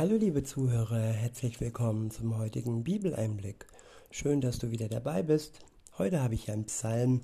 Hallo 0.00 0.16
liebe 0.16 0.42
Zuhörer, 0.42 1.12
herzlich 1.12 1.60
willkommen 1.60 2.10
zum 2.10 2.38
heutigen 2.38 2.84
Bibeleinblick. 2.84 3.66
Schön, 4.10 4.40
dass 4.40 4.58
du 4.58 4.70
wieder 4.70 4.88
dabei 4.88 5.22
bist. 5.22 5.58
Heute 5.98 6.22
habe 6.22 6.32
ich 6.32 6.50
einen 6.50 6.64
Psalm. 6.64 7.20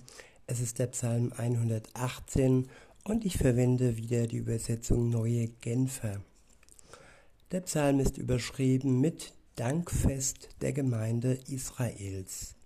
Es 0.47 0.61
ist 0.61 0.79
der 0.79 0.89
Psalm 0.89 1.33
118 1.35 2.69
und 3.05 3.25
ich 3.25 3.39
verwende 3.39 3.97
wieder 3.97 4.27
die 4.27 4.37
Übersetzung 4.37 5.09
Neue 5.09 5.49
Genfer. 5.63 6.21
Der 7.51 7.63
Psalm 7.63 7.99
ist 7.99 8.19
überschrieben 8.19 9.01
mit 9.01 9.33
Dankfest 9.55 10.51
der 10.61 10.75
Gemeinde 10.75 11.39
Israels. 11.49 12.57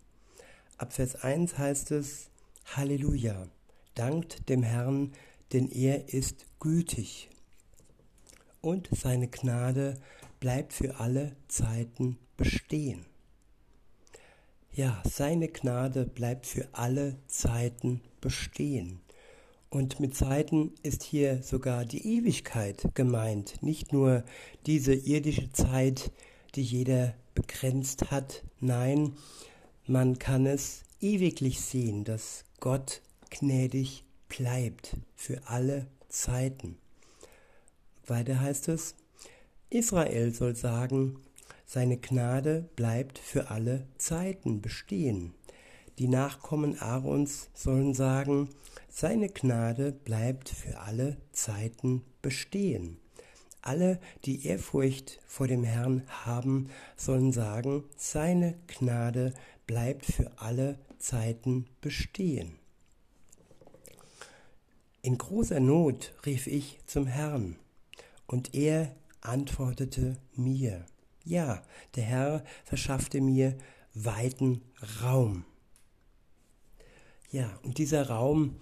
Ab 0.77 0.93
Vers 0.93 1.23
1 1.23 1.57
heißt 1.57 1.93
es 1.93 2.31
Halleluja, 2.75 3.47
dankt 3.95 4.49
dem 4.49 4.65
Herrn, 4.65 5.13
denn 5.53 5.71
er 5.71 6.13
ist 6.13 6.47
gütig 6.59 7.31
und 8.61 8.89
seine 8.93 9.29
Gnade 9.29 9.99
bleibt 10.41 10.73
für 10.73 11.01
alle 11.01 11.37
Zeiten 11.49 12.19
bestehen. 12.37 13.05
Ja, 14.73 15.03
seine 15.09 15.49
Gnade 15.49 16.05
bleibt 16.07 16.47
für 16.47 16.69
alle 16.73 17.17
Zeiten 17.27 18.01
bestehen. 18.21 19.01
Und 19.69 20.01
mit 20.01 20.17
Zeiten 20.17 20.73
ist 20.83 21.03
hier 21.03 21.43
sogar 21.43 21.85
die 21.85 22.17
Ewigkeit 22.17 22.95
gemeint, 22.95 23.63
nicht 23.63 23.93
nur 23.93 24.25
diese 24.67 24.95
irdische 24.95 25.53
Zeit, 25.53 26.11
die 26.55 26.63
jeder 26.63 27.15
begrenzt 27.35 28.11
hat. 28.11 28.43
Nein, 28.59 29.13
man 29.87 30.19
kann 30.19 30.47
es 30.47 30.83
ewiglich 31.01 31.61
sehen, 31.61 32.05
dass 32.05 32.45
Gott 32.59 33.01
gnädig 33.31 34.05
bleibt 34.29 34.97
für 35.15 35.41
alle 35.47 35.87
Zeiten. 36.09 36.79
Weiter 38.11 38.41
heißt 38.41 38.69
es, 38.69 38.97
Israel 39.71 40.35
soll 40.35 40.57
sagen, 40.57 41.21
seine 41.65 41.97
Gnade 41.97 42.69
bleibt 42.75 43.19
für 43.19 43.51
alle 43.51 43.87
Zeiten 43.97 44.61
bestehen. 44.61 45.33
Die 45.99 46.09
Nachkommen 46.09 46.77
Aarons 46.81 47.51
sollen 47.55 47.95
sagen, 47.95 48.51
seine 48.89 49.29
Gnade 49.29 49.93
bleibt 49.93 50.49
für 50.49 50.81
alle 50.81 51.19
Zeiten 51.31 52.03
bestehen. 52.21 52.99
Alle, 53.63 54.01
die 54.25 54.47
Ehrfurcht 54.47 55.21
vor 55.27 55.47
dem 55.47 55.63
Herrn 55.63 56.03
haben, 56.09 56.71
sollen 56.97 57.31
sagen, 57.31 57.85
seine 57.97 58.59
Gnade 58.67 59.35
bleibt 59.67 60.07
für 60.07 60.33
alle 60.37 60.79
Zeiten 60.99 61.67
bestehen. 61.81 62.59
In 65.03 65.17
großer 65.17 65.61
Not 65.61 66.15
rief 66.27 66.47
ich 66.47 66.79
zum 66.87 67.07
Herrn 67.07 67.57
und 68.31 68.55
er 68.55 68.95
antwortete 69.23 70.17
mir. 70.37 70.87
Ja, 71.25 71.65
der 71.97 72.05
Herr 72.05 72.45
verschaffte 72.65 73.21
mir 73.21 73.59
weiten 73.93 74.63
Raum. 75.03 75.45
Ja, 77.33 77.59
und 77.65 77.79
dieser 77.79 78.09
Raum, 78.09 78.55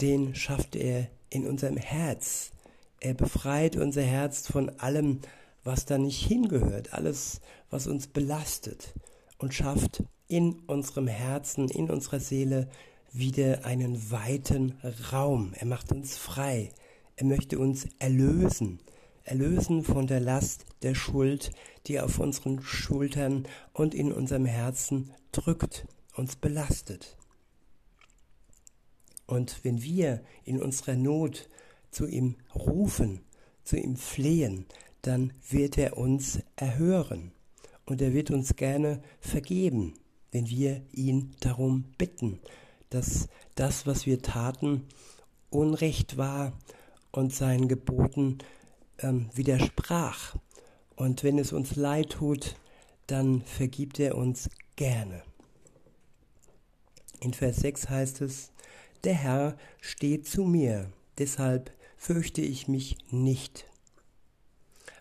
den 0.00 0.34
schafft 0.34 0.76
er 0.76 1.10
in 1.28 1.46
unserem 1.46 1.76
Herz. 1.76 2.52
Er 3.00 3.12
befreit 3.12 3.76
unser 3.76 4.00
Herz 4.00 4.46
von 4.46 4.70
allem, 4.78 5.20
was 5.62 5.84
da 5.84 5.98
nicht 5.98 6.26
hingehört, 6.26 6.94
alles, 6.94 7.42
was 7.68 7.86
uns 7.86 8.06
belastet 8.06 8.94
und 9.36 9.52
schafft 9.52 10.04
in 10.26 10.60
unserem 10.60 11.06
Herzen, 11.06 11.68
in 11.68 11.90
unserer 11.90 12.20
Seele 12.20 12.66
wieder 13.12 13.66
einen 13.66 14.10
weiten 14.10 14.80
Raum. 15.12 15.52
Er 15.54 15.66
macht 15.66 15.92
uns 15.92 16.16
frei. 16.16 16.72
Er 17.16 17.26
möchte 17.26 17.58
uns 17.58 17.86
erlösen 17.98 18.80
erlösen 19.24 19.84
von 19.84 20.06
der 20.06 20.20
Last 20.20 20.64
der 20.82 20.94
Schuld, 20.94 21.52
die 21.86 22.00
auf 22.00 22.18
unseren 22.18 22.62
Schultern 22.62 23.46
und 23.72 23.94
in 23.94 24.12
unserem 24.12 24.46
Herzen 24.46 25.12
drückt, 25.32 25.86
uns 26.14 26.36
belastet. 26.36 27.16
Und 29.26 29.64
wenn 29.64 29.82
wir 29.82 30.22
in 30.44 30.60
unserer 30.60 30.96
Not 30.96 31.48
zu 31.90 32.06
ihm 32.06 32.36
rufen, 32.54 33.20
zu 33.64 33.76
ihm 33.76 33.96
flehen, 33.96 34.66
dann 35.02 35.32
wird 35.48 35.78
er 35.78 35.96
uns 35.96 36.40
erhören 36.56 37.32
und 37.86 38.00
er 38.00 38.12
wird 38.12 38.30
uns 38.30 38.56
gerne 38.56 39.02
vergeben, 39.20 39.94
wenn 40.30 40.48
wir 40.48 40.82
ihn 40.92 41.34
darum 41.40 41.84
bitten, 41.98 42.40
dass 42.90 43.28
das, 43.54 43.86
was 43.86 44.06
wir 44.06 44.22
taten, 44.22 44.86
Unrecht 45.50 46.16
war 46.16 46.52
und 47.10 47.34
seinen 47.34 47.68
Geboten 47.68 48.38
ähm, 49.02 49.28
widersprach. 49.34 50.36
Und 50.96 51.24
wenn 51.24 51.38
es 51.38 51.52
uns 51.52 51.76
leid 51.76 52.10
tut, 52.10 52.56
dann 53.06 53.42
vergibt 53.42 53.98
er 54.00 54.16
uns 54.16 54.48
gerne. 54.76 55.22
In 57.20 57.34
Vers 57.34 57.56
6 57.56 57.88
heißt 57.88 58.20
es, 58.22 58.50
der 59.04 59.14
Herr 59.14 59.56
steht 59.80 60.26
zu 60.26 60.44
mir, 60.44 60.90
deshalb 61.18 61.72
fürchte 61.96 62.40
ich 62.40 62.68
mich 62.68 62.96
nicht. 63.10 63.66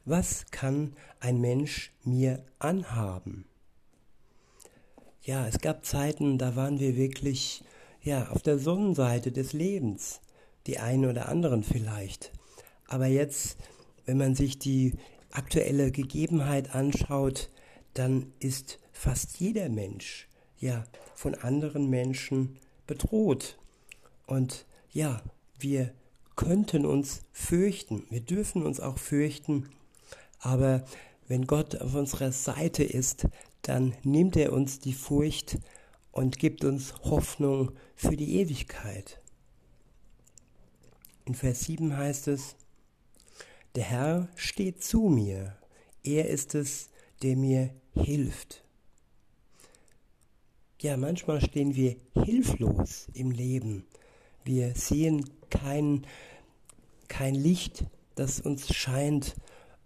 Was 0.06 0.48
kann 0.52 0.96
ein 1.20 1.40
Mensch 1.40 1.92
mir 2.04 2.44
anhaben? 2.60 3.46
Ja, 5.24 5.48
es 5.48 5.60
gab 5.60 5.86
Zeiten, 5.86 6.40
da 6.40 6.56
waren 6.56 6.80
wir 6.80 6.96
wirklich 6.96 7.64
ja, 8.02 8.30
auf 8.30 8.42
der 8.42 8.58
Sonnenseite 8.58 9.32
des 9.32 9.54
Lebens, 9.54 10.20
die 10.66 10.80
einen 10.80 11.06
oder 11.06 11.30
anderen 11.30 11.64
vielleicht. 11.64 12.32
Aber 12.88 13.06
jetzt 13.06 13.58
wenn 14.06 14.18
man 14.18 14.36
sich 14.36 14.60
die 14.60 14.94
aktuelle 15.32 15.92
Gegebenheit 15.92 16.74
anschaut, 16.76 17.50
dann 17.94 18.32
ist 18.40 18.80
fast 18.92 19.40
jeder 19.40 19.70
Mensch 19.70 20.28
ja 20.60 20.84
von 21.16 21.36
anderen 21.36 21.90
Menschen 21.90 22.58
bedroht. 22.88 23.58
Und 24.28 24.66
ja, 24.92 25.22
wir 25.60 25.94
könnten 26.36 26.86
uns 26.86 27.22
fürchten, 27.32 28.04
wir 28.10 28.22
dürfen 28.22 28.64
uns 28.64 28.80
auch 28.80 28.98
fürchten, 28.98 29.70
aber 30.40 30.84
wenn 31.28 31.46
Gott 31.48 31.80
auf 31.80 31.96
unserer 31.96 32.32
Seite 32.32 32.84
ist, 32.84 33.28
dann 33.62 33.94
nimmt 34.04 34.36
er 34.36 34.54
uns 34.54 34.80
die 34.80 34.94
Furcht 34.94 35.60
und 36.12 36.40
gibt 36.40 36.64
uns 36.64 36.96
Hoffnung 37.04 37.72
für 37.96 38.18
die 38.18 38.40
Ewigkeit. 38.40 39.22
In 41.26 41.36
Vers 41.36 41.62
7 41.62 41.96
heißt 41.96 42.28
es, 42.28 42.56
der 43.76 43.84
Herr 43.84 44.28
steht 44.36 44.84
zu 44.84 45.02
mir. 45.02 45.58
Er 46.04 46.30
ist 46.30 46.56
es, 46.56 46.90
der 47.22 47.36
mir 47.36 47.70
hilft. 47.94 48.64
Ja, 50.82 50.98
manchmal 50.98 51.42
stehen 51.42 51.76
wir 51.76 51.96
hilflos 52.24 53.08
im 53.14 53.32
Leben. 53.32 53.86
Wir 54.44 54.74
sehen 54.76 55.30
kein, 55.50 56.08
kein 57.08 57.36
Licht, 57.36 57.86
das 58.16 58.40
uns 58.40 58.74
scheint 58.74 59.36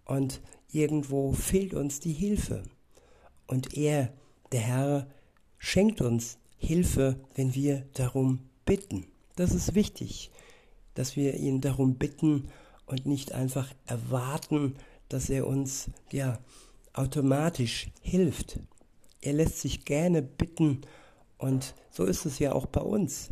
und 0.06 0.40
irgendwo 0.72 1.32
fehlt 1.32 1.74
uns 1.74 2.00
die 2.00 2.12
Hilfe. 2.14 2.62
Und 3.46 3.76
er, 3.76 4.12
der 4.52 4.60
Herr, 4.60 5.06
schenkt 5.58 6.00
uns 6.00 6.38
Hilfe, 6.56 7.20
wenn 7.34 7.54
wir 7.54 7.86
darum 7.92 8.40
bitten. 8.64 9.06
Das 9.36 9.52
ist 9.52 9.74
wichtig, 9.74 10.30
dass 10.94 11.14
wir 11.16 11.34
ihn 11.34 11.60
darum 11.60 11.96
bitten 11.96 12.48
und 12.86 13.06
nicht 13.06 13.32
einfach 13.32 13.72
erwarten, 13.86 14.76
dass 15.08 15.28
er 15.28 15.46
uns 15.46 15.90
ja 16.10 16.38
automatisch 16.92 17.88
hilft. 18.00 18.58
Er 19.20 19.34
lässt 19.34 19.60
sich 19.60 19.84
gerne 19.84 20.22
bitten 20.22 20.82
und 21.38 21.74
so 21.90 22.04
ist 22.04 22.24
es 22.24 22.38
ja 22.38 22.52
auch 22.52 22.66
bei 22.66 22.80
uns. 22.80 23.30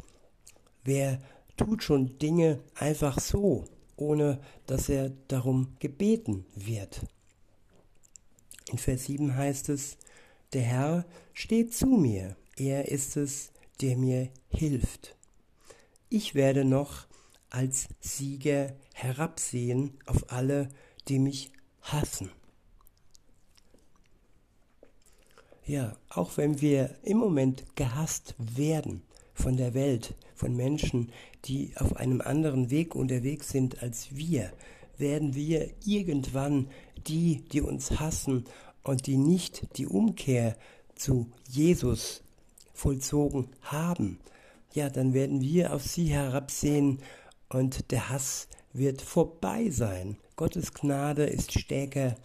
Wer 0.83 1.21
tut 1.57 1.83
schon 1.83 2.19
Dinge 2.19 2.61
einfach 2.75 3.19
so, 3.21 3.65
ohne 3.97 4.41
dass 4.67 4.89
er 4.89 5.11
darum 5.29 5.77
gebeten 5.79 6.45
wird? 6.55 7.01
In 8.71 8.79
Vers 8.79 9.05
7 9.05 9.35
heißt 9.35 9.69
es, 9.69 9.97
der 10.53 10.63
Herr 10.63 11.07
steht 11.33 11.75
zu 11.75 11.87
mir, 11.87 12.37
er 12.57 12.89
ist 12.89 13.17
es, 13.17 13.53
der 13.81 13.97
mir 13.97 14.31
hilft. 14.49 15.17
Ich 16.09 16.35
werde 16.35 16.65
noch 16.65 17.07
als 17.55 17.87
Sieger 18.01 18.75
herabsehen 18.95 19.97
auf 20.07 20.33
alle, 20.33 20.69
die 21.07 21.21
mich 21.21 21.53
hassen. 21.83 22.31
Ja, 25.65 25.97
auch 26.09 26.37
wenn 26.37 26.61
wir 26.61 26.97
im 27.05 27.19
Moment 27.19 27.65
gehasst 27.77 28.35
werden 28.39 29.03
von 29.35 29.57
der 29.57 29.73
Welt, 29.73 30.15
von 30.35 30.57
Menschen, 30.57 31.13
die 31.45 31.73
auf 31.77 31.97
einem 31.97 32.21
anderen 32.21 32.71
Weg 32.71 32.97
unterwegs 32.97 33.51
sind 33.51 33.83
als 33.83 34.17
wir, 34.17 34.53
werden 34.99 35.35
wir 35.35 35.71
irgendwann 35.85 36.69
die, 37.07 37.45
die 37.53 37.61
uns 37.61 38.01
hassen 38.01 38.45
und 38.83 39.07
die 39.07 39.17
nicht 39.17 39.79
die 39.79 39.87
Umkehr 39.87 40.57
zu 40.97 41.31
Jesus 41.49 42.23
vollzogen 42.73 43.49
haben, 43.63 44.19
ja, 44.75 44.91
dann 44.91 45.15
werden 45.15 45.41
wir 45.41 45.73
auf 45.73 45.85
sie 45.85 46.07
herabsehen 46.09 46.99
und 47.49 47.91
der 47.91 48.09
Hass 48.09 48.49
wird 48.73 49.03
vorbei 49.03 49.71
sein. 49.71 50.17
Gottes 50.37 50.75
Gnade 50.75 51.25
ist 51.25 51.59
stärker, 51.59 52.17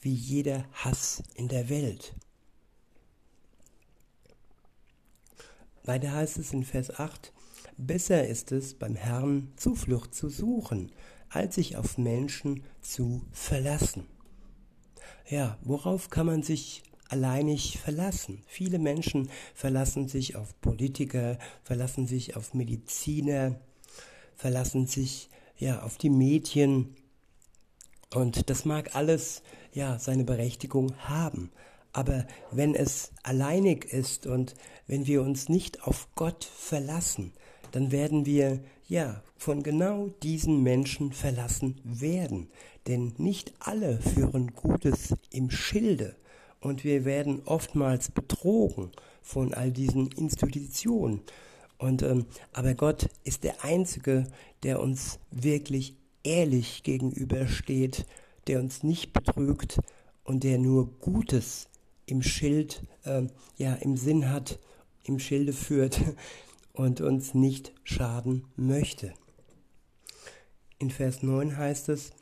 wie 0.00 0.14
jeder 0.14 0.64
Hass 0.72 1.22
in 1.34 1.48
der 1.48 1.68
Welt. 1.68 2.14
Weiter 5.84 6.12
heißt 6.12 6.38
es 6.38 6.52
in 6.52 6.64
Vers 6.64 6.98
8, 6.98 7.32
Besser 7.76 8.26
ist 8.26 8.52
es, 8.52 8.74
beim 8.74 8.96
Herrn 8.96 9.52
Zuflucht 9.56 10.14
zu 10.14 10.28
suchen, 10.28 10.90
als 11.30 11.54
sich 11.54 11.76
auf 11.76 11.96
Menschen 11.96 12.64
zu 12.80 13.24
verlassen. 13.30 14.06
Ja, 15.28 15.58
worauf 15.62 16.10
kann 16.10 16.26
man 16.26 16.42
sich 16.42 16.82
alleinig 17.08 17.78
verlassen? 17.78 18.42
Viele 18.46 18.78
Menschen 18.78 19.30
verlassen 19.54 20.08
sich 20.08 20.36
auf 20.36 20.60
Politiker, 20.60 21.38
verlassen 21.62 22.06
sich 22.06 22.36
auf 22.36 22.54
Mediziner, 22.54 23.60
verlassen 24.38 24.86
sich 24.86 25.28
ja 25.58 25.82
auf 25.82 25.98
die 25.98 26.10
Medien. 26.10 26.96
Und 28.14 28.48
das 28.48 28.64
mag 28.64 28.94
alles 28.94 29.42
ja 29.74 29.98
seine 29.98 30.24
Berechtigung 30.24 30.94
haben. 31.00 31.50
Aber 31.92 32.26
wenn 32.52 32.74
es 32.74 33.10
alleinig 33.24 33.84
ist 33.92 34.26
und 34.26 34.54
wenn 34.86 35.06
wir 35.06 35.22
uns 35.22 35.48
nicht 35.48 35.82
auf 35.82 36.08
Gott 36.14 36.44
verlassen, 36.44 37.32
dann 37.72 37.90
werden 37.90 38.24
wir 38.24 38.60
ja 38.86 39.22
von 39.36 39.62
genau 39.62 40.08
diesen 40.22 40.62
Menschen 40.62 41.12
verlassen 41.12 41.80
werden. 41.84 42.48
Denn 42.86 43.14
nicht 43.18 43.52
alle 43.58 43.98
führen 44.00 44.54
Gutes 44.54 45.14
im 45.30 45.50
Schilde 45.50 46.16
und 46.60 46.84
wir 46.84 47.04
werden 47.04 47.42
oftmals 47.44 48.10
betrogen 48.10 48.92
von 49.20 49.52
all 49.52 49.72
diesen 49.72 50.06
Institutionen. 50.12 51.22
Und, 51.78 52.02
ähm, 52.02 52.26
aber 52.52 52.74
Gott 52.74 53.08
ist 53.24 53.44
der 53.44 53.64
Einzige, 53.64 54.26
der 54.64 54.80
uns 54.80 55.20
wirklich 55.30 55.96
ehrlich 56.24 56.82
gegenübersteht, 56.82 58.04
der 58.48 58.60
uns 58.60 58.82
nicht 58.82 59.12
betrügt 59.12 59.78
und 60.24 60.44
der 60.44 60.58
nur 60.58 60.90
Gutes 60.98 61.68
im 62.06 62.22
Schild, 62.22 62.82
äh, 63.04 63.22
ja, 63.56 63.74
im 63.74 63.96
Sinn 63.96 64.30
hat, 64.30 64.58
im 65.04 65.18
Schilde 65.18 65.52
führt 65.52 66.00
und 66.72 67.00
uns 67.00 67.34
nicht 67.34 67.72
schaden 67.84 68.44
möchte. 68.56 69.14
In 70.78 70.90
Vers 70.90 71.22
9 71.22 71.56
heißt 71.56 71.88
es, 71.90 72.12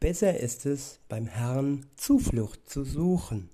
Besser 0.00 0.38
ist 0.38 0.66
es, 0.66 1.00
beim 1.08 1.26
Herrn 1.26 1.86
Zuflucht 1.96 2.68
zu 2.68 2.84
suchen, 2.84 3.48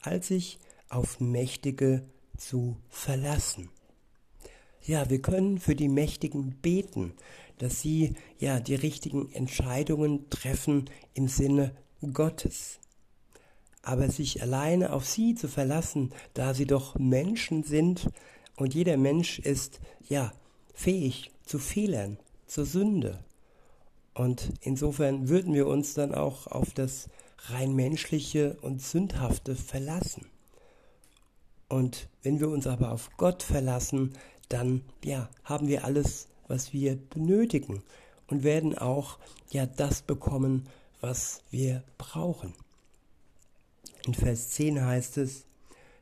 als 0.00 0.28
sich 0.28 0.58
auf 0.88 1.18
Mächtige 1.20 2.04
zu 2.36 2.76
verlassen. 2.88 3.68
Ja, 4.88 5.10
wir 5.10 5.20
können 5.20 5.58
für 5.58 5.76
die 5.76 5.90
Mächtigen 5.90 6.56
beten, 6.62 7.12
dass 7.58 7.82
sie 7.82 8.14
ja 8.38 8.58
die 8.58 8.74
richtigen 8.74 9.30
Entscheidungen 9.32 10.30
treffen 10.30 10.88
im 11.12 11.28
Sinne 11.28 11.76
Gottes. 12.14 12.78
Aber 13.82 14.08
sich 14.08 14.40
alleine 14.40 14.94
auf 14.94 15.04
sie 15.04 15.34
zu 15.34 15.46
verlassen, 15.46 16.14
da 16.32 16.54
sie 16.54 16.64
doch 16.64 16.98
Menschen 16.98 17.64
sind 17.64 18.08
und 18.56 18.74
jeder 18.74 18.96
Mensch 18.96 19.38
ist 19.40 19.78
ja 20.08 20.32
fähig 20.72 21.32
zu 21.44 21.58
Fehlern, 21.58 22.16
zur 22.46 22.64
Sünde. 22.64 23.22
Und 24.14 24.54
insofern 24.62 25.28
würden 25.28 25.52
wir 25.52 25.66
uns 25.66 25.92
dann 25.92 26.14
auch 26.14 26.46
auf 26.46 26.72
das 26.72 27.10
rein 27.50 27.74
menschliche 27.74 28.56
und 28.62 28.80
sündhafte 28.80 29.54
verlassen. 29.54 30.24
Und 31.68 32.08
wenn 32.22 32.40
wir 32.40 32.48
uns 32.48 32.66
aber 32.66 32.92
auf 32.92 33.10
Gott 33.18 33.42
verlassen, 33.42 34.14
dann 34.48 34.82
ja, 35.04 35.28
haben 35.44 35.68
wir 35.68 35.84
alles, 35.84 36.28
was 36.46 36.72
wir 36.72 36.96
benötigen 36.96 37.82
und 38.26 38.42
werden 38.42 38.76
auch 38.76 39.18
ja 39.50 39.66
das 39.66 40.02
bekommen, 40.02 40.68
was 41.00 41.42
wir 41.50 41.82
brauchen. 41.96 42.54
In 44.06 44.14
Vers 44.14 44.50
10 44.50 44.84
heißt 44.84 45.18
es, 45.18 45.44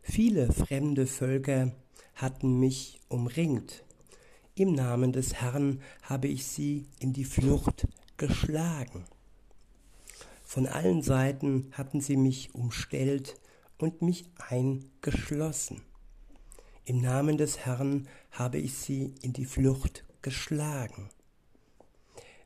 viele 0.02 0.52
fremde 0.52 1.06
Völker 1.06 1.72
hatten 2.14 2.58
mich 2.58 3.00
umringt. 3.08 3.84
Im 4.54 4.72
Namen 4.72 5.12
des 5.12 5.34
Herrn 5.34 5.82
habe 6.02 6.28
ich 6.28 6.46
sie 6.46 6.86
in 6.98 7.12
die 7.12 7.24
Flucht 7.24 7.86
geschlagen. 8.16 9.04
Von 10.44 10.66
allen 10.66 11.02
Seiten 11.02 11.70
hatten 11.72 12.00
sie 12.00 12.16
mich 12.16 12.54
umstellt 12.54 13.38
und 13.78 14.00
mich 14.00 14.30
eingeschlossen. 14.48 15.82
Im 16.88 17.00
Namen 17.00 17.36
des 17.36 17.58
Herrn 17.66 18.06
habe 18.30 18.58
ich 18.58 18.74
sie 18.74 19.12
in 19.20 19.32
die 19.32 19.44
Flucht 19.44 20.04
geschlagen. 20.22 21.08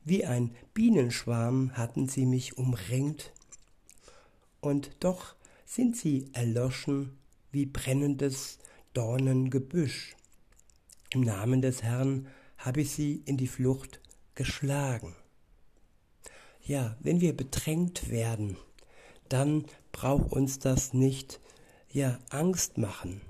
Wie 0.02 0.24
ein 0.24 0.56
Bienenschwarm 0.72 1.76
hatten 1.76 2.08
sie 2.08 2.24
mich 2.24 2.56
umringt, 2.56 3.34
und 4.62 4.92
doch 5.00 5.34
sind 5.66 5.94
sie 5.94 6.30
erloschen 6.32 7.18
wie 7.52 7.66
brennendes 7.66 8.58
Dornengebüsch. 8.94 10.16
Im 11.10 11.20
Namen 11.20 11.60
des 11.60 11.82
Herrn 11.82 12.26
habe 12.56 12.80
ich 12.80 12.92
sie 12.92 13.22
in 13.26 13.36
die 13.36 13.46
Flucht 13.46 14.00
geschlagen. 14.36 15.14
Ja, 16.62 16.96
wenn 17.00 17.20
wir 17.20 17.36
bedrängt 17.36 18.08
werden, 18.08 18.56
dann 19.28 19.66
braucht 19.92 20.32
uns 20.32 20.58
das 20.58 20.94
nicht 20.94 21.40
ja 21.90 22.18
Angst 22.30 22.78
machen. 22.78 23.20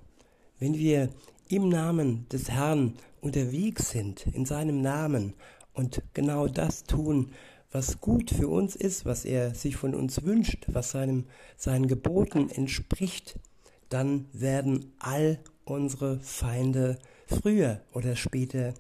Wenn 0.61 0.75
wir 0.75 1.09
im 1.49 1.71
Namen 1.71 2.29
des 2.29 2.51
Herrn 2.51 2.95
unterwegs 3.23 3.91
sind, 3.91 4.27
in 4.27 4.45
seinem 4.45 4.83
Namen 4.83 5.33
und 5.73 6.03
genau 6.13 6.49
das 6.49 6.85
tun, 6.85 7.33
was 7.73 7.99
gut 8.01 8.31
für 8.31 8.49
uns 8.49 8.77
ist, 8.77 9.07
was 9.07 9.25
er 9.25 9.55
sich 9.55 9.77
von 9.77 9.95
uns 9.95 10.23
wünscht, 10.23 10.67
was 10.69 10.91
seinem, 10.91 11.25
seinen 11.57 11.89
Geboten 11.89 12.51
entspricht, 12.51 13.39
dann 13.89 14.27
werden 14.35 14.93
all 14.99 15.39
unsere 15.65 16.21
Feinde 16.21 16.99
früher 17.27 17.81
oder 17.95 18.15
später 18.15 18.75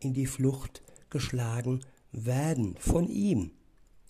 in 0.00 0.14
die 0.14 0.26
Flucht 0.26 0.82
geschlagen 1.10 1.84
werden 2.10 2.74
von 2.80 3.08
ihm. 3.08 3.52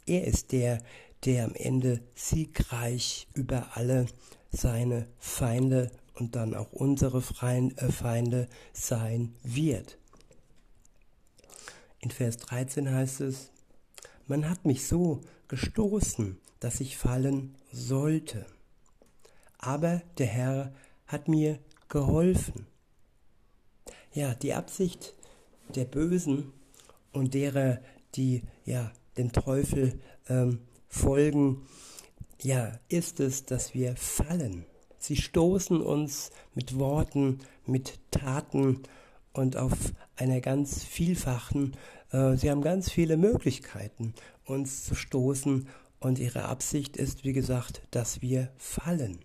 Er 0.07 0.25
ist 0.25 0.53
der, 0.53 0.83
der 1.27 1.45
am 1.45 1.55
Ende 1.55 2.01
siegreich 2.15 3.29
über 3.35 3.69
alle 3.75 4.07
seine 4.51 5.07
Feinde 5.19 5.91
und 6.21 6.37
dann 6.37 6.55
auch 6.55 6.73
unsere 6.73 7.19
äh, 7.19 7.91
Feinde 7.91 8.49
sein 8.73 9.35
wird. 9.43 9.99
In 11.99 12.11
Vers 12.11 12.37
13 12.39 12.91
heißt 12.91 13.23
es, 13.23 13.51
man 14.27 14.49
hat 14.49 14.65
mich 14.65 14.87
so 14.87 15.23
gestoßen, 15.49 16.39
dass 16.61 16.81
ich 16.81 16.97
fallen 16.97 17.57
sollte. 17.73 18.47
Aber 19.59 20.03
der 20.19 20.27
Herr 20.27 20.73
hat 21.07 21.27
mir 21.27 21.59
geholfen. 21.89 22.67
Ja, 24.13 24.35
die 24.35 24.55
Absicht 24.55 25.15
der 25.75 25.85
Bösen 25.85 26.53
und 27.13 27.35
derer, 27.35 27.81
die 28.15 28.43
ja 28.65 28.93
dem 29.17 29.33
Teufel 29.33 30.01
ähm, 30.29 30.61
folgen, 30.89 31.67
ja, 32.41 32.79
ist 32.89 33.21
es, 33.21 33.45
dass 33.45 33.75
wir 33.75 33.97
fallen. 33.97 34.65
Sie 35.01 35.17
stoßen 35.17 35.81
uns 35.81 36.31
mit 36.55 36.79
Worten, 36.79 37.41
mit 37.67 37.99
Taten 38.11 38.81
und 39.33 39.57
auf 39.57 39.73
einer 40.17 40.41
ganz 40.41 40.85
vielfachen, 40.85 41.75
äh, 42.13 42.37
sie 42.37 42.51
haben 42.51 42.61
ganz 42.61 42.91
viele 42.91 43.17
Möglichkeiten, 43.17 44.15
uns 44.45 44.85
zu 44.85 44.95
stoßen 44.95 45.69
und 46.01 46.19
ihre 46.19 46.45
Absicht 46.45 46.99
ist, 46.99 47.25
wie 47.25 47.33
gesagt, 47.33 47.83
dass 47.91 48.21
wir 48.21 48.51
fallen. 48.59 49.21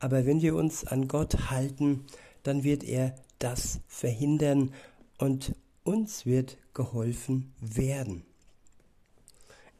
Aber 0.00 0.26
wenn 0.26 0.42
wir 0.42 0.56
uns 0.56 0.84
an 0.84 1.06
Gott 1.06 1.50
halten, 1.50 2.04
dann 2.42 2.64
wird 2.64 2.82
er 2.82 3.14
das 3.38 3.78
verhindern 3.86 4.74
und 5.18 5.54
uns 5.84 6.26
wird 6.26 6.58
geholfen 6.74 7.52
werden. 7.60 8.24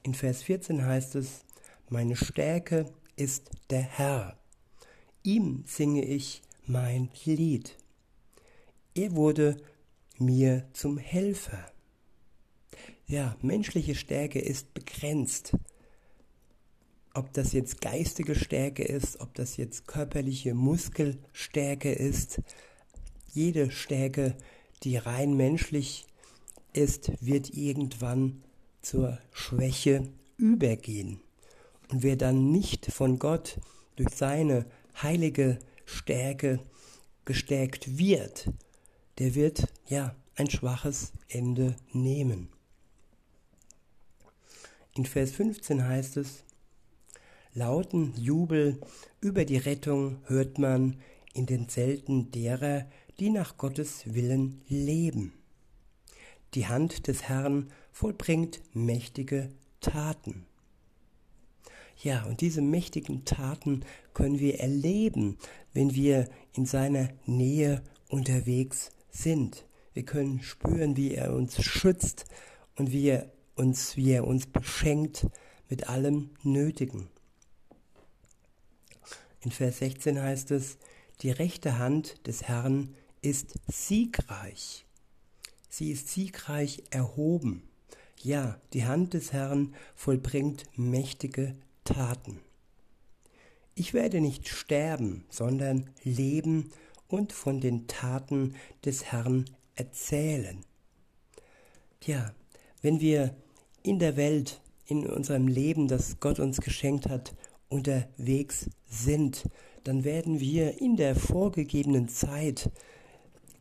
In 0.05 0.15
Vers 0.15 0.45
14 0.45 0.87
heißt 0.87 1.17
es, 1.17 1.45
meine 1.89 2.15
Stärke 2.15 2.87
ist 3.17 3.51
der 3.71 3.83
Herr. 3.83 4.37
Ihm 5.25 5.63
singe 5.67 6.05
ich 6.05 6.43
mein 6.67 7.09
Lied. 7.25 7.77
Er 8.95 9.15
wurde 9.15 9.57
mir 10.19 10.67
zum 10.73 10.99
Helfer. 10.99 11.65
Ja, 13.07 13.37
menschliche 13.41 13.95
Stärke 13.95 14.41
ist 14.41 14.75
begrenzt. 14.75 15.57
Ob 17.15 17.33
das 17.35 17.53
jetzt 17.53 17.81
geistige 17.81 18.35
Stärke 18.35 18.83
ist, 18.83 19.21
ob 19.21 19.35
das 19.35 19.57
jetzt 19.57 19.87
körperliche 19.87 20.55
Muskelstärke 20.55 21.93
ist, 21.93 22.41
jede 23.33 23.71
Stärke, 23.71 24.35
die 24.83 24.97
rein 24.97 25.37
menschlich 25.37 26.07
ist, 26.73 27.13
wird 27.25 27.51
irgendwann 27.51 28.43
zur 28.81 29.19
Schwäche 29.31 30.09
übergehen. 30.37 31.21
Und 31.91 32.03
wer 32.03 32.17
dann 32.17 32.51
nicht 32.51 32.87
von 32.87 33.19
Gott 33.19 33.61
durch 33.97 34.15
seine 34.15 34.67
heilige 35.01 35.59
Stärke 35.85 36.61
gestärkt 37.25 37.99
wird, 37.99 38.51
der 39.19 39.35
wird 39.35 39.67
ja 39.89 40.15
ein 40.37 40.51
schwaches 40.51 41.13
Ende 41.29 41.77
nehmen. 41.93 42.49
In 44.95 45.07
Vers 45.07 45.33
15 45.33 45.87
heißt 45.87 46.17
es, 46.19 46.45
Lauten 47.55 48.15
Jubel 48.17 48.81
über 49.21 49.45
die 49.45 49.59
Rettung 49.59 50.19
hört 50.25 50.59
man 50.59 50.97
in 51.35 51.47
den 51.47 51.69
Zelten 51.69 52.31
derer, 52.31 52.87
die 53.19 53.31
nach 53.31 53.57
Gottes 53.57 54.15
Willen 54.15 54.63
leben. 54.69 55.33
Die 56.55 56.67
Hand 56.67 57.07
des 57.07 57.23
Herrn 57.25 57.71
vollbringt 57.91 58.61
mächtige 58.75 59.51
Taten. 59.81 60.47
Ja, 62.03 62.25
und 62.25 62.41
diese 62.41 62.63
mächtigen 62.63 63.25
Taten 63.25 63.85
können 64.13 64.41
wir 64.41 64.59
erleben, 64.59 65.39
wenn 65.73 65.95
wir 65.95 66.29
in 66.53 66.67
seiner 66.67 67.11
Nähe 67.27 67.81
unterwegs 68.09 68.91
sind. 69.11 69.65
Wir 69.93 70.05
können 70.05 70.43
spüren, 70.43 70.97
wie 70.97 71.15
er 71.15 71.33
uns 71.33 71.63
schützt 71.63 72.25
und 72.77 72.91
wie 72.91 73.09
er 73.09 73.31
uns, 73.55 73.97
wie 73.97 74.11
er 74.11 74.27
uns 74.27 74.47
beschenkt 74.47 75.29
mit 75.69 75.89
allem 75.89 76.31
Nötigen. 76.43 77.09
In 79.41 79.53
Vers 79.53 79.79
16 79.79 80.21
heißt 80.21 80.51
es, 80.51 80.79
die 81.21 81.31
rechte 81.31 81.79
Hand 81.79 82.27
des 82.27 82.43
Herrn 82.43 82.97
ist 83.21 83.55
siegreich. 83.69 84.87
Sie 85.69 85.93
ist 85.93 86.09
siegreich 86.09 86.83
erhoben. 86.91 87.63
Ja, 88.21 88.61
die 88.73 88.87
Hand 88.87 89.15
des 89.15 89.33
Herrn 89.33 89.75
vollbringt 89.95 90.65
mächtige 90.77 91.55
Taten. 91.85 92.41
Ich 93.75 93.95
werde 93.95 94.21
nicht 94.21 94.49
sterben, 94.49 95.25
sondern 95.31 95.91
leben 96.03 96.71
und 97.09 97.33
von 97.33 97.61
den 97.61 97.87
Taten 97.87 98.55
des 98.85 99.05
Herrn 99.05 99.47
erzählen. 99.75 100.65
Ja, 102.05 102.35
wenn 102.83 103.01
wir 103.01 103.35
in 103.83 103.99
der 103.99 104.17
Welt, 104.17 104.61
in 104.87 105.07
unserem 105.07 105.49
Leben, 105.49 105.89
das 105.89 106.21
Gott 106.21 106.39
uns 106.39 106.61
geschenkt 106.61 107.09
hat, 107.09 107.35
unterwegs 107.69 108.69
sind, 108.87 109.49
dann 109.85 110.05
werden 110.05 110.41
wir 110.41 110.81
in 110.81 110.97
der 110.97 111.17
vorgegebenen 111.17 112.09
Zeit, 112.09 112.71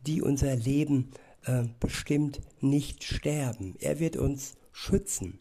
die 0.06 0.22
unser 0.22 0.54
Leben 0.54 1.10
äh, 1.44 1.64
bestimmt, 1.80 2.40
nicht 2.60 3.04
sterben. 3.04 3.76
Er 3.80 3.98
wird 3.98 4.16
uns 4.16 4.54
schützen. 4.72 5.38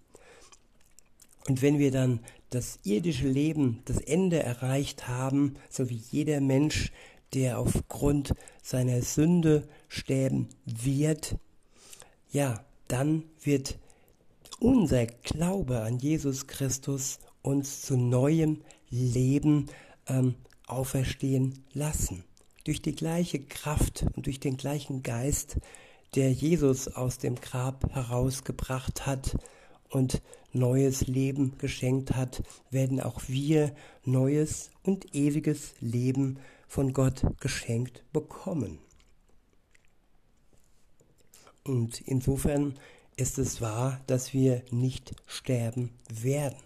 Und 1.48 1.62
wenn 1.62 1.80
wir 1.80 1.92
dann 1.92 2.20
das 2.52 2.80
irdische 2.84 3.28
Leben, 3.28 3.82
das 3.86 3.98
Ende 3.98 4.44
erreicht 4.44 5.08
haben, 5.08 5.56
so 5.70 5.90
wie 5.90 6.02
jeder 6.12 6.42
Mensch, 6.42 6.92
der 7.34 7.60
aufgrund 7.60 8.34
seiner 8.62 9.02
Sünde 9.02 9.68
sterben 9.88 10.50
wird, 10.66 11.38
ja, 12.30 12.64
dann 12.88 13.24
wird 13.42 13.80
unser 14.60 15.06
Glaube 15.06 15.82
an 15.82 15.98
Jesus 15.98 16.46
Christus 16.46 17.20
uns 17.42 17.82
zu 17.82 17.98
neuem 17.98 18.62
Leben 18.90 19.68
ähm, 20.08 20.36
auferstehen 20.68 21.64
lassen. 21.74 22.24
Durch 22.66 22.82
die 22.82 22.96
gleiche 22.96 23.40
Kraft 23.40 24.06
und 24.16 24.26
durch 24.26 24.40
den 24.40 24.58
gleichen 24.58 25.04
Geist, 25.04 25.58
der 26.16 26.32
Jesus 26.32 26.90
aus 26.90 27.18
dem 27.18 27.36
Grab 27.36 27.92
herausgebracht 27.94 29.06
hat 29.06 29.38
und 29.90 30.22
neues 30.54 31.08
Leben 31.08 31.58
geschenkt 31.58 32.16
hat, 32.16 32.44
werden 32.70 33.00
auch 33.00 33.22
wir 33.28 33.74
neues 34.04 34.72
und 34.84 35.16
ewiges 35.16 35.74
Leben 35.80 36.40
von 36.68 36.94
Gott 36.94 37.24
geschenkt 37.40 38.04
bekommen. 38.12 38.80
Und 41.64 42.02
insofern 42.02 42.76
ist 43.18 43.38
es 43.38 43.62
wahr, 43.62 44.02
dass 44.08 44.34
wir 44.34 44.64
nicht 44.72 45.14
sterben 45.28 45.92
werden. 46.10 46.58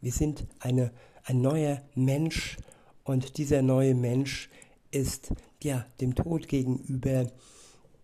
Wir 0.00 0.12
sind 0.12 0.46
eine, 0.60 0.92
ein 1.24 1.40
neuer 1.40 1.82
Mensch 1.94 2.56
und 3.04 3.38
dieser 3.38 3.62
neue 3.62 3.94
Mensch 3.94 4.48
ist 4.90 5.32
ja 5.62 5.86
dem 6.00 6.14
Tod 6.14 6.48
gegenüber 6.48 7.30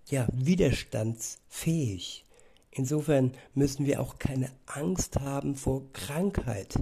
ja 0.07 0.29
widerstandsfähig. 0.33 2.24
Insofern 2.77 3.33
müssen 3.55 3.87
wir 3.87 4.01
auch 4.01 4.19
keine 4.19 4.51
Angst 4.67 5.21
haben 5.21 5.55
vor 5.55 5.83
Krankheit, 5.93 6.75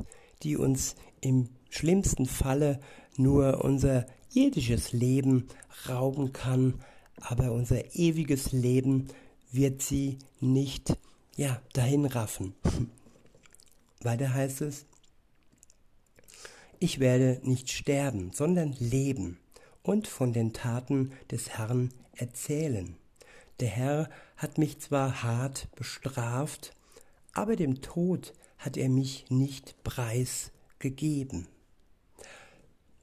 die 0.42 0.56
uns 0.56 0.96
im 1.20 1.50
schlimmsten 1.68 2.24
Falle 2.26 2.80
nur 3.16 3.62
unser 3.62 4.06
irdisches 4.32 4.92
Leben 4.92 5.48
rauben 5.88 6.32
kann, 6.32 6.80
aber 7.20 7.52
unser 7.52 7.94
ewiges 7.94 8.52
Leben 8.52 9.08
wird 9.52 9.82
sie 9.82 10.18
nicht 10.40 10.96
ja 11.36 11.60
dahin 11.74 12.06
raffen. 12.06 12.54
Weiter 14.00 14.32
heißt 14.32 14.62
es, 14.62 14.86
ich 16.78 17.00
werde 17.00 17.38
nicht 17.44 17.70
sterben, 17.70 18.32
sondern 18.32 18.74
leben 18.80 19.38
und 19.82 20.08
von 20.08 20.32
den 20.32 20.54
Taten 20.54 21.12
des 21.30 21.50
Herrn 21.50 21.90
erzählen. 22.14 22.96
Der 23.62 23.70
Herr 23.70 24.10
hat 24.36 24.58
mich 24.58 24.80
zwar 24.80 25.22
hart 25.22 25.68
bestraft, 25.76 26.74
aber 27.32 27.54
dem 27.54 27.80
Tod 27.80 28.32
hat 28.58 28.76
er 28.76 28.88
mich 28.88 29.26
nicht 29.28 29.80
preisgegeben. 29.84 31.46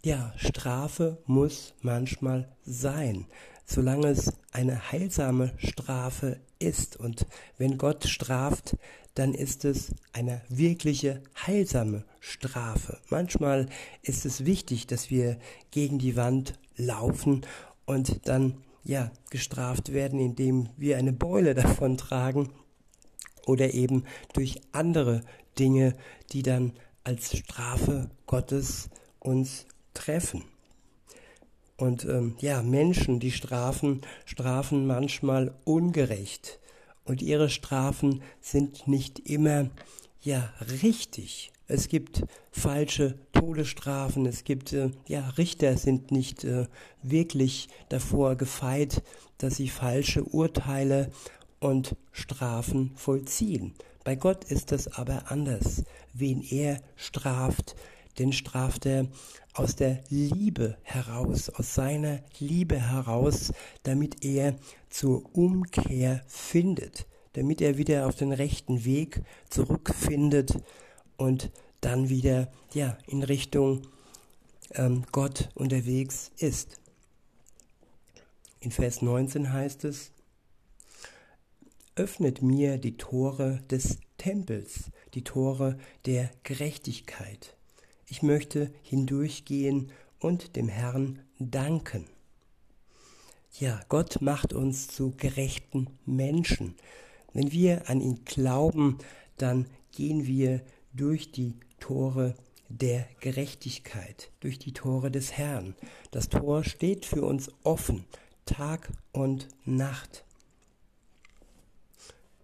Ja, 0.03 0.33
Strafe 0.35 1.17
muss 1.25 1.75
manchmal 1.81 2.49
sein, 2.65 3.25
solange 3.65 4.09
es 4.09 4.33
eine 4.51 4.91
heilsame 4.91 5.53
Strafe 5.59 6.41
ist. 6.59 6.97
Und 6.97 7.25
wenn 7.57 7.77
Gott 7.77 8.03
straft, 8.03 8.75
dann 9.13 9.33
ist 9.33 9.63
es 9.63 9.95
eine 10.11 10.41
wirkliche 10.49 11.23
heilsame 11.37 12.03
Strafe. 12.19 12.99
Manchmal 13.07 13.69
ist 14.01 14.25
es 14.25 14.43
wichtig, 14.43 14.87
dass 14.87 15.09
wir 15.09 15.39
gegen 15.71 15.99
die 15.99 16.17
Wand 16.17 16.59
laufen 16.75 17.45
und 17.85 18.27
dann 18.27 18.57
ja 18.89 19.11
gestraft 19.29 19.93
werden, 19.93 20.19
indem 20.19 20.69
wir 20.75 20.97
eine 20.97 21.13
Beule 21.13 21.53
davon 21.53 21.95
tragen 21.97 22.49
oder 23.45 23.73
eben 23.73 24.03
durch 24.33 24.61
andere 24.71 25.21
Dinge, 25.59 25.95
die 26.31 26.41
dann 26.41 26.73
als 27.03 27.37
Strafe 27.37 28.09
Gottes 28.25 28.89
uns 29.19 29.65
treffen. 29.93 30.43
Und 31.77 32.03
ähm, 32.05 32.35
ja, 32.39 32.61
Menschen, 32.61 33.19
die 33.19 33.31
strafen, 33.31 34.01
strafen 34.25 34.85
manchmal 34.85 35.55
ungerecht. 35.63 36.59
Und 37.05 37.21
ihre 37.21 37.49
Strafen 37.49 38.21
sind 38.41 38.87
nicht 38.87 39.19
immer 39.19 39.69
ja 40.21 40.51
richtig. 40.81 41.51
Es 41.67 41.87
gibt 41.87 42.23
falsche 42.51 43.17
Todesstrafen, 43.39 44.25
es 44.25 44.43
gibt 44.43 44.73
äh, 44.73 44.91
ja 45.07 45.29
Richter 45.37 45.77
sind 45.77 46.11
nicht 46.11 46.43
äh, 46.43 46.67
wirklich 47.01 47.69
davor 47.87 48.35
gefeit, 48.35 49.01
dass 49.37 49.55
sie 49.55 49.69
falsche 49.69 50.23
Urteile 50.23 51.09
und 51.59 51.95
Strafen 52.11 52.91
vollziehen. 52.95 53.73
Bei 54.03 54.15
Gott 54.15 54.43
ist 54.43 54.73
das 54.73 54.89
aber 54.89 55.31
anders. 55.31 55.83
Wen 56.13 56.41
er 56.41 56.81
straft, 56.97 57.75
den 58.17 58.33
straft 58.33 58.85
er 58.85 59.07
aus 59.53 59.77
der 59.77 60.01
Liebe 60.09 60.77
heraus, 60.83 61.49
aus 61.49 61.73
seiner 61.73 62.19
Liebe 62.39 62.77
heraus, 62.77 63.53
damit 63.83 64.25
er 64.25 64.55
zur 64.89 65.23
Umkehr 65.33 66.23
findet, 66.27 67.07
damit 67.33 67.61
er 67.61 67.77
wieder 67.77 68.07
auf 68.07 68.15
den 68.15 68.33
rechten 68.33 68.83
Weg 68.83 69.21
zurückfindet 69.49 70.59
und 71.15 71.51
dann 71.81 72.09
wieder 72.09 72.51
ja 72.73 72.97
in 73.07 73.23
Richtung 73.23 73.81
ähm, 74.71 75.05
Gott 75.11 75.49
unterwegs 75.55 76.31
ist. 76.37 76.79
In 78.59 78.71
Vers 78.71 79.01
19 79.01 79.53
heißt 79.53 79.85
es, 79.85 80.11
öffnet 81.95 82.41
mir 82.41 82.77
die 82.77 82.97
Tore 82.97 83.61
des 83.69 83.99
Tempels, 84.17 84.91
die 85.13 85.23
Tore 85.23 85.77
der 86.05 86.29
Gerechtigkeit. 86.43 87.55
Ich 88.07 88.21
möchte 88.21 88.71
hindurchgehen 88.83 89.91
und 90.19 90.55
dem 90.55 90.67
Herrn 90.67 91.19
danken. 91.39 92.05
Ja, 93.57 93.81
Gott 93.89 94.21
macht 94.21 94.53
uns 94.53 94.87
zu 94.87 95.13
gerechten 95.15 95.87
Menschen. 96.05 96.75
Wenn 97.33 97.51
wir 97.51 97.89
an 97.89 98.01
ihn 98.01 98.23
glauben, 98.25 98.97
dann 99.37 99.65
gehen 99.91 100.25
wir 100.25 100.61
durch 100.93 101.31
die 101.31 101.55
Tore 101.79 102.35
der 102.69 103.07
Gerechtigkeit, 103.19 104.31
durch 104.39 104.59
die 104.59 104.73
Tore 104.73 105.09
des 105.09 105.33
Herrn. 105.33 105.75
Das 106.11 106.29
Tor 106.29 106.63
steht 106.63 107.05
für 107.05 107.23
uns 107.23 107.51
offen, 107.63 108.05
Tag 108.45 108.89
und 109.11 109.47
Nacht. 109.65 110.23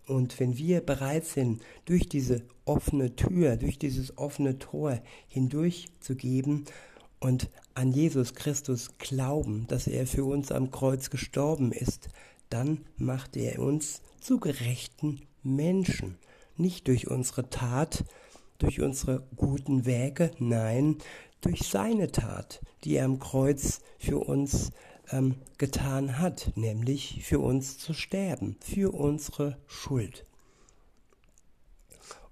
Und 0.07 0.39
wenn 0.39 0.57
wir 0.57 0.81
bereit 0.81 1.25
sind, 1.25 1.61
durch 1.85 2.07
diese 2.07 2.43
offene 2.65 3.15
Tür, 3.15 3.57
durch 3.57 3.79
dieses 3.79 4.17
offene 4.17 4.59
Tor 4.59 4.99
hindurchzugeben 5.27 6.65
und 7.19 7.49
an 7.73 7.91
Jesus 7.91 8.33
Christus 8.35 8.97
glauben, 8.97 9.65
dass 9.67 9.87
er 9.87 10.05
für 10.05 10.25
uns 10.25 10.51
am 10.51 10.71
Kreuz 10.71 11.09
gestorben 11.09 11.71
ist, 11.71 12.09
dann 12.49 12.85
macht 12.97 13.35
er 13.35 13.59
uns 13.59 14.01
zu 14.19 14.39
gerechten 14.39 15.21
Menschen. 15.43 16.17
Nicht 16.57 16.87
durch 16.87 17.07
unsere 17.07 17.49
Tat, 17.49 18.05
durch 18.57 18.81
unsere 18.81 19.27
guten 19.35 19.85
Werke, 19.85 20.31
nein, 20.39 20.97
durch 21.41 21.67
seine 21.67 22.11
Tat, 22.11 22.61
die 22.83 22.95
er 22.95 23.05
am 23.05 23.19
Kreuz 23.19 23.81
für 23.99 24.17
uns 24.19 24.71
ähm, 25.11 25.35
getan 25.57 26.19
hat, 26.19 26.51
nämlich 26.55 27.23
für 27.23 27.39
uns 27.39 27.77
zu 27.77 27.93
sterben, 27.93 28.57
für 28.61 28.93
unsere 28.93 29.57
Schuld. 29.67 30.25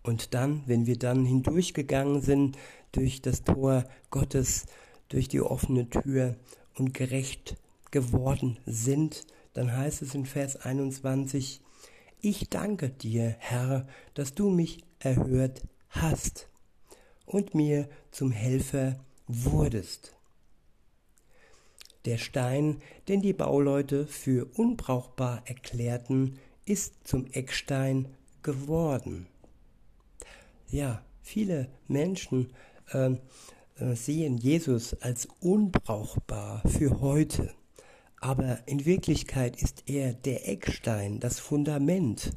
Und 0.02 0.34
dann, 0.34 0.64
wenn 0.66 0.86
wir 0.86 0.98
dann 0.98 1.26
hindurchgegangen 1.26 2.22
sind 2.22 2.58
durch 2.92 3.22
das 3.22 3.44
Tor 3.44 3.86
Gottes, 4.10 4.66
durch 5.10 5.28
die 5.28 5.42
offene 5.42 5.90
Tür 5.90 6.36
und 6.76 6.94
gerecht 6.94 7.56
geworden 7.92 8.58
sind, 8.66 9.26
dann 9.54 9.76
heißt 9.76 10.02
es 10.02 10.16
in 10.16 10.26
Vers 10.26 10.58
21, 10.58 11.62
ich 12.20 12.50
danke 12.50 12.90
dir, 12.90 13.36
Herr, 13.40 13.88
dass 14.14 14.34
du 14.34 14.50
mich 14.50 14.84
erhört 15.00 15.62
hast 15.94 16.48
und 17.26 17.56
mir 17.56 17.90
zum 18.12 18.32
Helfer 18.32 19.00
wurdest. 19.28 20.16
Der 22.06 22.18
Stein, 22.18 22.82
den 23.08 23.22
die 23.22 23.34
Bauleute 23.34 24.06
für 24.06 24.46
unbrauchbar 24.58 25.42
erklärten, 25.46 26.38
ist 26.66 27.08
zum 27.08 27.28
Eckstein 27.32 28.14
geworden. 28.42 29.28
Ja, 30.70 31.04
viele 31.22 31.70
Menschen 31.88 32.52
äh, 32.90 33.12
sehen 33.94 34.38
Jesus 34.38 34.94
als 34.96 35.28
unbrauchbar 35.40 36.62
für 36.68 37.00
heute. 37.00 37.54
Aber 38.20 38.60
in 38.68 38.86
Wirklichkeit 38.86 39.62
ist 39.62 39.84
er 39.88 40.14
der 40.14 40.48
Eckstein, 40.48 41.20
das 41.20 41.40
Fundament. 41.40 42.32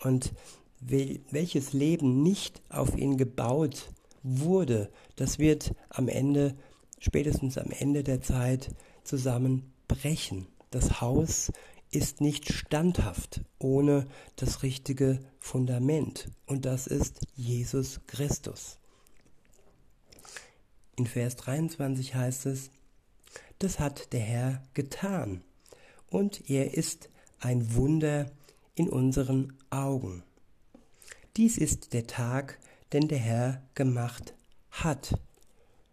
Und 0.00 0.32
welches 0.86 1.72
Leben 1.72 2.22
nicht 2.22 2.62
auf 2.68 2.96
ihn 2.96 3.16
gebaut 3.16 3.90
wurde, 4.22 4.90
das 5.16 5.38
wird 5.38 5.74
am 5.88 6.08
Ende, 6.08 6.56
spätestens 6.98 7.58
am 7.58 7.70
Ende 7.70 8.02
der 8.02 8.20
Zeit, 8.20 8.74
zusammenbrechen. 9.04 10.46
Das 10.70 11.00
Haus 11.00 11.52
ist 11.90 12.20
nicht 12.20 12.52
standhaft 12.52 13.42
ohne 13.58 14.06
das 14.36 14.62
richtige 14.62 15.20
Fundament. 15.38 16.28
Und 16.46 16.64
das 16.64 16.86
ist 16.86 17.20
Jesus 17.36 18.00
Christus. 18.06 18.78
In 20.96 21.06
Vers 21.06 21.36
23 21.36 22.14
heißt 22.14 22.46
es, 22.46 22.70
das 23.58 23.78
hat 23.78 24.12
der 24.12 24.20
Herr 24.20 24.62
getan, 24.74 25.42
und 26.08 26.48
er 26.48 26.74
ist 26.74 27.08
ein 27.40 27.74
Wunder 27.74 28.30
in 28.74 28.88
unseren 28.88 29.52
Augen. 29.70 30.22
Dies 31.36 31.58
ist 31.58 31.94
der 31.94 32.06
Tag, 32.06 32.60
den 32.92 33.08
der 33.08 33.18
Herr 33.18 33.60
gemacht 33.74 34.34
hat. 34.70 35.18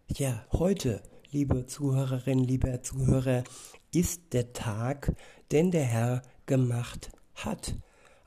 Ja, 0.06 0.46
heute, 0.52 1.02
liebe 1.32 1.66
Zuhörerinnen, 1.66 2.44
lieber 2.44 2.80
Zuhörer, 2.82 3.42
ist 3.92 4.34
der 4.34 4.52
Tag, 4.52 5.12
den 5.50 5.72
der 5.72 5.82
Herr 5.82 6.22
gemacht 6.46 7.10
hat. 7.34 7.74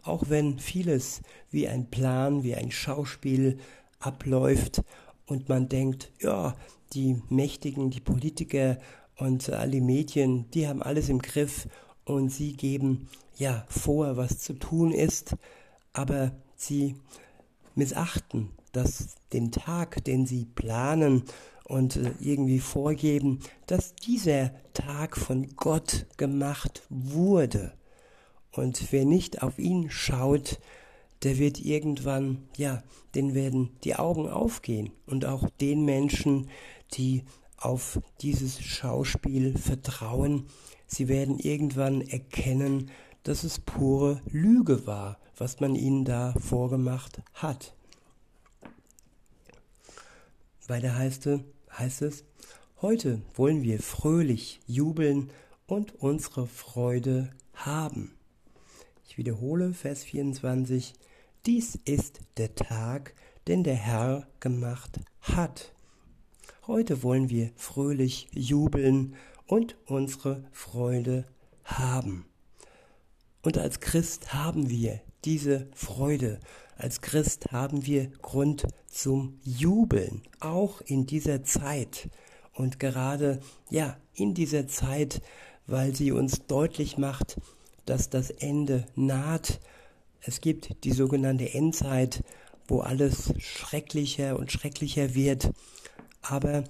Auch 0.03 0.25
wenn 0.27 0.59
vieles 0.59 1.21
wie 1.49 1.69
ein 1.69 1.89
Plan, 1.89 2.43
wie 2.43 2.53
ein 2.53 2.69
Schauspiel 2.69 3.59
abläuft 3.99 4.83
und 5.25 5.47
man 5.47 5.69
denkt, 5.69 6.11
ja, 6.19 6.53
die 6.91 7.21
Mächtigen, 7.29 7.91
die 7.91 8.01
Politiker 8.01 8.77
und 9.15 9.49
alle 9.49 9.79
Medien, 9.79 10.51
die 10.51 10.67
haben 10.67 10.83
alles 10.83 11.07
im 11.07 11.19
Griff 11.19 11.69
und 12.03 12.27
sie 12.27 12.57
geben 12.57 13.07
ja 13.37 13.65
vor, 13.69 14.17
was 14.17 14.39
zu 14.39 14.51
tun 14.51 14.91
ist, 14.91 15.37
aber 15.93 16.33
sie 16.65 16.95
missachten 17.75 18.49
dass 18.75 19.15
den 19.31 19.51
Tag, 19.51 20.03
den 20.03 20.25
sie 20.25 20.45
planen 20.45 21.23
und 21.63 21.95
äh, 21.95 22.11
irgendwie 22.19 22.59
vorgeben, 22.59 23.39
dass 23.67 23.95
dieser 23.95 24.51
Tag 24.73 25.17
von 25.17 25.55
Gott 25.55 26.05
gemacht 26.17 26.83
wurde. 26.89 27.73
Und 28.51 28.91
wer 28.91 29.05
nicht 29.05 29.43
auf 29.43 29.59
ihn 29.59 29.89
schaut, 29.89 30.59
der 31.23 31.37
wird 31.37 31.59
irgendwann, 31.59 32.49
ja, 32.57 32.83
den 33.15 33.33
werden 33.33 33.69
die 33.83 33.95
Augen 33.95 34.27
aufgehen. 34.27 34.91
Und 35.05 35.25
auch 35.25 35.49
den 35.61 35.85
Menschen, 35.85 36.49
die 36.93 37.23
auf 37.57 37.99
dieses 38.21 38.61
Schauspiel 38.61 39.57
vertrauen. 39.57 40.47
Sie 40.85 41.07
werden 41.07 41.39
irgendwann 41.39 42.01
erkennen, 42.01 42.91
dass 43.25 43.43
es 43.43 43.59
pure 43.59 44.21
Lüge 44.31 44.85
war, 44.85 45.19
was 45.35 45.59
man 45.59 45.75
ihnen 45.75 46.05
da 46.05 46.33
vorgemacht 46.39 47.21
hat. 47.33 47.75
Weiter 50.67 50.95
heißt, 50.95 51.29
heißt 51.77 52.03
es, 52.03 52.23
heute 52.81 53.21
wollen 53.33 53.63
wir 53.63 53.79
fröhlich 53.79 54.59
jubeln 54.67 55.31
und 55.65 55.95
unsere 55.95 56.45
Freude 56.45 57.31
haben. 57.53 58.13
Ich 59.07 59.17
wiederhole 59.17 59.73
Vers 59.73 60.03
24, 60.03 60.93
dies 61.47 61.79
ist 61.83 62.21
der 62.37 62.53
Tag, 62.53 63.15
den 63.47 63.63
der 63.63 63.75
Herr 63.75 64.27
gemacht 64.39 64.99
hat. 65.21 65.73
Heute 66.67 67.01
wollen 67.01 67.29
wir 67.29 67.51
fröhlich 67.55 68.27
jubeln 68.33 69.15
und 69.47 69.77
unsere 69.87 70.43
Freude 70.51 71.25
haben. 71.63 72.25
Und 73.45 73.59
als 73.59 73.79
Christ 73.79 74.33
haben 74.33 74.71
wir 74.71 75.01
diese 75.23 75.67
Freude. 75.75 76.39
Als 76.77 77.01
Christ 77.01 77.51
haben 77.51 77.85
wir 77.85 78.07
Grund 78.23 78.65
zum 78.87 79.39
Jubeln, 79.43 80.23
auch 80.39 80.81
in 80.81 81.05
dieser 81.05 81.43
Zeit. 81.43 82.09
Und 82.53 82.79
gerade, 82.79 83.39
ja, 83.69 83.97
in 84.15 84.33
dieser 84.33 84.67
Zeit, 84.67 85.21
weil 85.67 85.93
sie 85.93 86.11
uns 86.11 86.47
deutlich 86.47 86.97
macht, 86.97 87.39
dass 87.85 88.09
das 88.09 88.31
Ende 88.31 88.87
naht. 88.95 89.59
Es 90.21 90.41
gibt 90.41 90.83
die 90.83 90.93
sogenannte 90.93 91.53
Endzeit, 91.53 92.23
wo 92.67 92.79
alles 92.79 93.31
schrecklicher 93.37 94.39
und 94.39 94.51
schrecklicher 94.51 95.13
wird. 95.13 95.51
Aber 96.23 96.63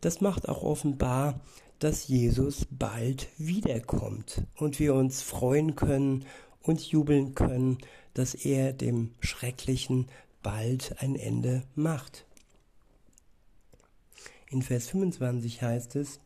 das 0.00 0.20
macht 0.20 0.48
auch 0.48 0.62
offenbar, 0.62 1.40
dass 1.80 2.08
Jesus 2.08 2.66
bald 2.70 3.28
wiederkommt 3.38 4.42
und 4.56 4.78
wir 4.78 4.94
uns 4.94 5.22
freuen 5.22 5.74
können 5.74 6.26
und 6.62 6.80
jubeln 6.80 7.34
können, 7.34 7.78
dass 8.14 8.34
er 8.34 8.72
dem 8.72 9.14
Schrecklichen 9.20 10.06
bald 10.42 10.94
ein 11.02 11.16
Ende 11.16 11.64
macht. 11.74 12.26
In 14.50 14.62
Vers 14.62 14.88
25 14.88 15.62
heißt 15.62 15.96
es, 15.96 16.20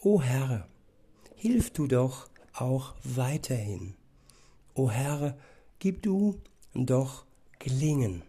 O 0.00 0.20
Herr, 0.20 0.66
hilf 1.36 1.70
du 1.70 1.86
doch 1.86 2.28
auch 2.52 2.94
weiterhin. 3.04 3.94
O 4.74 4.90
Herr, 4.90 5.36
gib 5.78 6.02
du 6.02 6.40
doch 6.74 7.24
gelingen. 7.58 8.22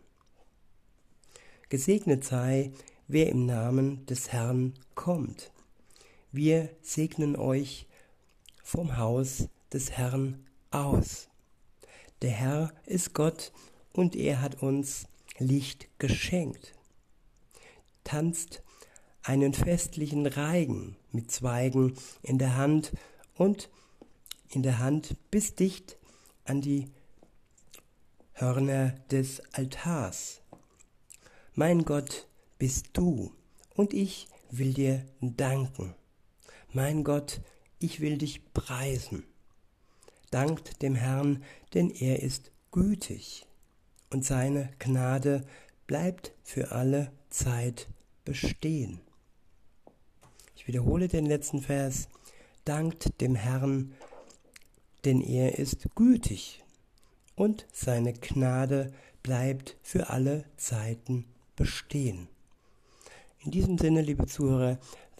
Gesegnet 1.69 2.23
sei 2.23 2.71
wer 3.07 3.29
im 3.29 3.45
Namen 3.45 4.05
des 4.05 4.31
Herrn 4.31 4.73
kommt. 4.93 5.51
Wir 6.33 6.69
segnen 6.81 7.35
euch 7.35 7.87
vom 8.63 8.95
Haus 8.95 9.49
des 9.73 9.91
Herrn 9.91 10.45
aus. 10.69 11.27
Der 12.21 12.31
Herr 12.31 12.73
ist 12.85 13.13
Gott 13.13 13.51
und 13.91 14.15
er 14.15 14.39
hat 14.39 14.63
uns 14.63 15.07
Licht 15.39 15.89
geschenkt. 15.99 16.73
Tanzt 18.05 18.63
einen 19.23 19.53
festlichen 19.53 20.25
Reigen 20.25 20.95
mit 21.11 21.29
Zweigen 21.31 21.97
in 22.21 22.37
der 22.37 22.55
Hand 22.55 22.93
und 23.35 23.69
in 24.51 24.63
der 24.63 24.79
Hand 24.79 25.17
bis 25.31 25.55
dicht 25.55 25.97
an 26.45 26.61
die 26.61 26.87
Hörner 28.31 28.91
des 29.11 29.41
Altars. 29.53 30.41
Mein 31.55 31.83
Gott, 31.83 32.25
bist 32.57 32.91
du 32.93 33.33
und 33.75 33.93
ich 33.93 34.27
will 34.49 34.73
dir 34.73 35.05
danken. 35.19 35.93
Mein 36.73 37.03
Gott, 37.03 37.41
ich 37.79 37.99
will 37.99 38.17
dich 38.17 38.53
preisen. 38.53 39.25
Dankt 40.29 40.81
dem 40.81 40.95
Herrn, 40.95 41.43
denn 41.73 41.89
er 41.89 42.23
ist 42.23 42.51
gütig 42.71 43.45
und 44.09 44.23
seine 44.23 44.69
Gnade 44.79 45.45
bleibt 45.85 46.31
für 46.43 46.71
alle 46.71 47.11
Zeit 47.29 47.89
bestehen. 48.23 49.01
Ich 50.55 50.65
wiederhole 50.65 51.09
den 51.09 51.25
letzten 51.25 51.61
Vers. 51.61 52.07
Dankt 52.63 53.19
dem 53.19 53.35
Herrn, 53.35 53.93
denn 55.03 55.19
er 55.19 55.59
ist 55.59 55.93
gütig 55.95 56.63
und 57.35 57.67
seine 57.73 58.13
Gnade 58.13 58.93
bleibt 59.23 59.75
für 59.81 60.09
alle 60.09 60.45
Zeiten 60.55 61.25
bestehen. 61.57 62.29
In 63.43 63.51
diesem 63.51 63.77
Sinne, 63.77 64.01
liebe 64.01 64.25
Zuhörer, 64.25 64.77